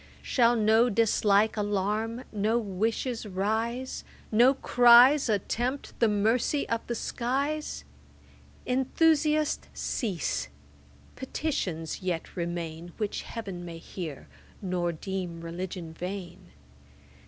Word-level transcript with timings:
Shall 0.23 0.55
no 0.55 0.89
dislike 0.89 1.55
alarm, 1.55 2.23
no 2.31 2.57
wishes 2.57 3.27
rise, 3.27 4.03
No 4.31 4.55
cries 4.55 5.29
attempt 5.29 5.93
the 5.99 6.07
mercy 6.07 6.67
of 6.69 6.81
the 6.87 6.95
skies? 6.95 7.83
Enthusiast, 8.65 9.67
cease; 9.75 10.47
petitions 11.15 12.01
yet 12.01 12.35
remain, 12.35 12.93
Which 12.97 13.21
Heav'n 13.21 13.63
may 13.63 13.77
hear, 13.77 14.27
nor 14.59 14.91
deem 14.91 15.41
Religion 15.41 15.93
vain. 15.93 16.47